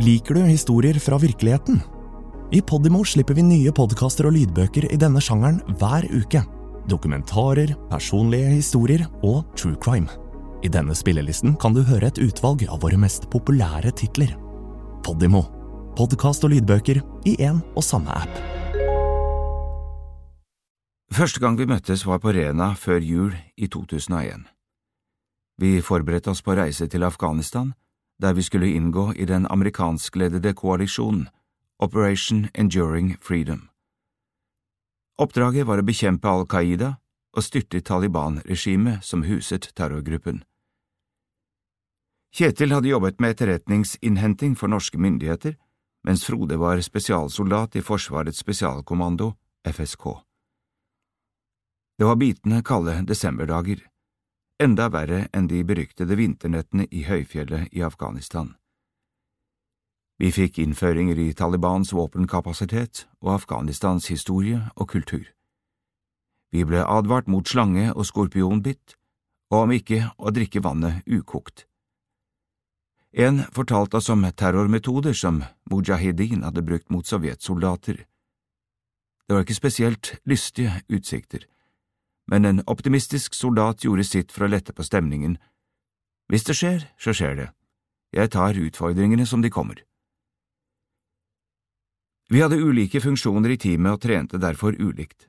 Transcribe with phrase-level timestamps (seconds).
[0.00, 1.80] Liker du historier fra virkeligheten?
[2.56, 6.40] I Podimo slipper vi nye podkaster og lydbøker i denne sjangeren hver uke.
[6.88, 10.08] Dokumentarer, personlige historier og true crime.
[10.64, 14.32] I denne spillelisten kan du høre et utvalg av våre mest populære titler.
[15.04, 15.42] Podimo.
[16.00, 18.40] Podkast og lydbøker i én og samme app.
[21.12, 24.48] Første gang vi møttes var på Rena før jul i 2001.
[25.60, 27.74] Vi forberedte oss på reise til Afghanistan,
[28.20, 31.28] der vi skulle inngå i den amerikanskledede koalisjonen
[31.78, 33.68] Operation Enduring Freedom.
[35.18, 36.94] Oppdraget var å bekjempe Al Qaida
[37.36, 40.42] og styrte Taliban-regimet som huset terrorgruppen.
[42.36, 45.56] Kjetil hadde jobbet med etterretningsinnhenting for norske myndigheter,
[46.06, 49.34] mens Frode var spesialsoldat i Forsvarets spesialkommando,
[49.66, 50.04] FSK.
[51.98, 53.82] Det var bitende kalde desemberdager,
[54.60, 58.54] enda verre enn de beryktede vinternettene i høyfjellet i Afghanistan.
[60.20, 65.24] Vi fikk innføringer i Talibans våpenkapasitet og Afghanistans historie og kultur.
[66.52, 68.96] Vi ble advart mot slange- og skorpionbitt,
[69.50, 71.64] og om ikke å drikke vannet ukokt.
[73.12, 78.04] En fortalte oss om terrormetoder som mujahedin hadde brukt mot sovjetsoldater.
[79.26, 81.46] Det var ikke spesielt lystige utsikter,
[82.30, 85.36] men en optimistisk soldat gjorde sitt for å lette på stemningen.
[86.30, 87.48] Hvis det skjer, så skjer det.
[88.14, 89.82] Jeg tar utfordringene som de kommer.
[92.30, 95.26] Vi hadde ulike funksjoner i teamet og trente derfor ulikt.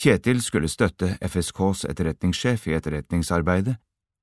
[0.00, 3.76] Kjetil skulle støtte FSKs etterretningssjef i etterretningsarbeidet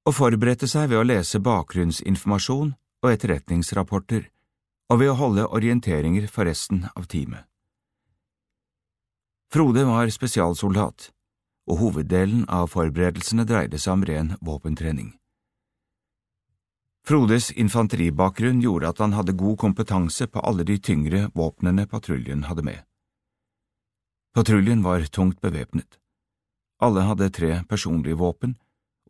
[0.10, 4.26] og forberedte seg ved å lese bakgrunnsinformasjon og etterretningsrapporter,
[4.90, 7.46] og ved å holde orienteringer for resten av teamet.
[9.54, 11.12] Frode var spesialsoldat,
[11.70, 15.14] og hoveddelen av forberedelsene dreide seg om ren våpentrening.
[17.08, 22.66] Frodes infanteribakgrunn gjorde at han hadde god kompetanse på alle de tyngre våpnene patruljen hadde
[22.66, 22.82] med.
[24.36, 25.98] Patruljen var tungt bevæpnet.
[26.80, 28.58] Alle hadde tre personlige våpen,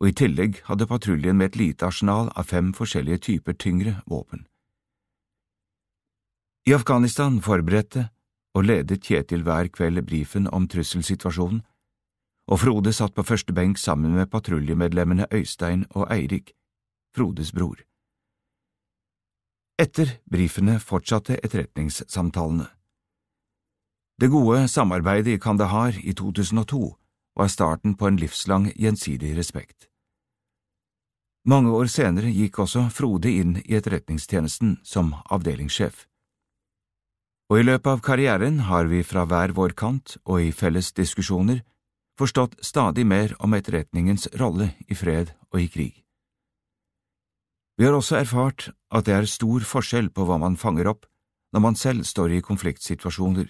[0.00, 4.46] og i tillegg hadde patruljen med et lite arsenal av fem forskjellige typer tyngre våpen.
[6.66, 8.08] I Afghanistan forberedte
[8.54, 11.62] og ledet Kjetil hver kveld brifen om trusselsituasjonen,
[12.50, 16.52] og Frode satt på første benk sammen med patruljemedlemmene Øystein og Eirik,
[17.14, 17.78] Frodes bror.
[19.78, 22.66] Etter brifene fortsatte etterretningssamtalene.
[24.20, 26.80] Det gode samarbeidet i Kandahar i 2002
[27.36, 29.86] var starten på en livslang gjensidig respekt.
[31.46, 36.04] Mange år senere gikk også Frode inn i etterretningstjenesten som avdelingssjef.
[37.50, 41.62] Og i løpet av karrieren har vi fra hver vår kant og i felles diskusjoner
[42.20, 45.94] forstått stadig mer om etterretningens rolle i fred og i krig.
[47.80, 51.06] Vi har også erfart at det er stor forskjell på hva man fanger opp
[51.54, 53.48] når man selv står i konfliktsituasjoner,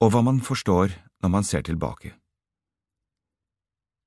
[0.00, 2.14] og hva man forstår når man ser tilbake.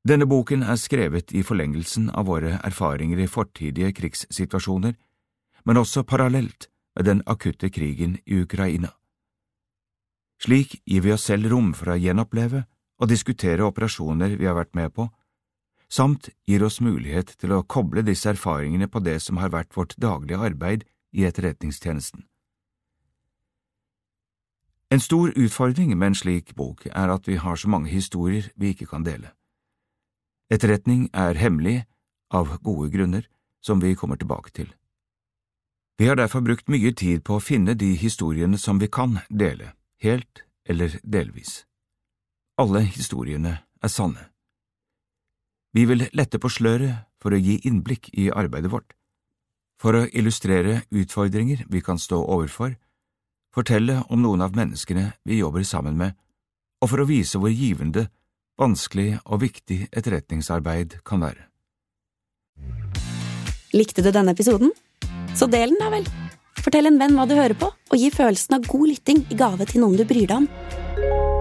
[0.07, 4.95] Denne boken er skrevet i forlengelsen av våre erfaringer i fortidige krigssituasjoner,
[5.63, 8.89] men også parallelt med den akutte krigen i Ukraina.
[10.41, 12.65] Slik gir vi oss selv rom for å gjenoppleve
[13.01, 15.07] og diskutere operasjoner vi har vært med på,
[15.91, 19.97] samt gir oss mulighet til å koble disse erfaringene på det som har vært vårt
[19.97, 22.27] daglige arbeid i etterretningstjenesten.
[24.91, 28.73] En stor utfordring med en slik bok er at vi har så mange historier vi
[28.73, 29.31] ikke kan dele.
[30.51, 31.85] Etterretning er hemmelig,
[32.31, 33.25] av gode grunner,
[33.59, 34.69] som vi kommer tilbake til.
[35.99, 39.73] Vi har derfor brukt mye tid på å finne de historiene som vi kan dele,
[39.99, 41.65] helt eller delvis.
[42.61, 44.27] Alle historiene er sanne.
[45.73, 48.91] Vi vil lette på sløret for å gi innblikk i arbeidet vårt,
[49.81, 52.75] for å illustrere utfordringer vi kan stå overfor,
[53.55, 56.13] fortelle om noen av menneskene vi jobber sammen med,
[56.83, 58.09] og for å vise hvor givende,
[58.61, 61.47] vanskelig og viktig etterretningsarbeid kan være.
[63.73, 64.69] Likte du denne episoden?
[65.33, 66.05] Så del den, da vel!
[66.61, 69.65] Fortell en venn hva du hører på, og gi følelsen av god lytting i gave
[69.65, 71.40] til noen du bryr deg om.